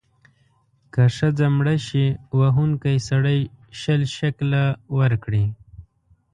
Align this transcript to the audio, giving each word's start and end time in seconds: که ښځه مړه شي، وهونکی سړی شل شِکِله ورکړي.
که 0.93 1.03
ښځه 1.17 1.45
مړه 1.57 1.75
شي، 1.87 2.05
وهونکی 2.39 2.95
سړی 3.09 3.39
شل 3.79 4.01
شِکِله 4.17 4.63
ورکړي. 4.97 5.45